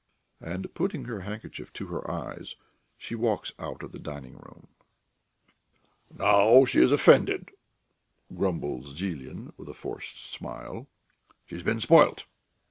And 0.41 0.73
putting 0.73 1.05
her 1.05 1.19
handkerchief 1.19 1.71
to 1.73 1.85
her 1.89 2.09
eyes, 2.09 2.55
she 2.97 3.13
walks 3.13 3.53
out 3.59 3.83
of 3.83 3.91
the 3.91 3.99
dining 3.99 4.33
room. 4.33 4.69
"Now 6.17 6.65
she 6.65 6.81
is 6.81 6.91
offended," 6.91 7.51
grumbles 8.35 8.97
Zhilin, 8.99 9.53
with 9.57 9.69
a 9.69 9.75
forced 9.75 10.17
smile. 10.33 10.87
"She's 11.45 11.61
been 11.61 11.79
spoilt.... 11.81 12.25